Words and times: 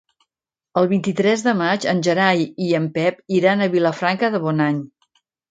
El 0.79 0.87
vint-i-tres 0.93 1.43
de 1.47 1.53
maig 1.59 1.85
en 1.91 2.01
Gerai 2.07 2.41
i 2.69 2.71
en 2.79 2.89
Pep 2.97 3.21
iran 3.41 3.61
a 3.61 3.69
Vilafranca 3.77 4.33
de 4.39 4.43
Bonany. 4.49 4.83